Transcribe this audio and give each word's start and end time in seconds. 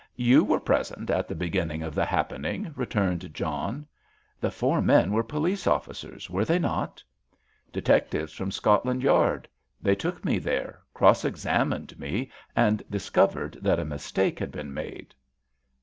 "You 0.17 0.43
were 0.43 0.59
present 0.59 1.11
at 1.11 1.27
the 1.27 1.35
beginning 1.35 1.83
of 1.83 1.93
the 1.93 2.05
happening," 2.05 2.73
returned 2.75 3.31
John. 3.35 3.85
"The 4.39 4.49
four 4.49 4.81
men 4.81 5.11
were 5.11 5.21
police 5.23 5.67
officers, 5.67 6.27
were 6.27 6.43
they 6.43 6.57
not?" 6.57 7.03
"Detectives 7.71 8.33
from 8.33 8.49
Scotland 8.49 9.03
Yard. 9.03 9.47
They 9.79 9.93
took 9.93 10.25
me 10.25 10.39
there, 10.39 10.79
cross 10.95 11.23
examined 11.23 11.99
me, 11.99 12.31
and 12.55 12.81
discovered 12.89 13.59
that 13.61 13.77
a 13.79 13.85
mistake 13.85 14.39
had 14.39 14.51
been 14.51 14.73
made." 14.73 15.13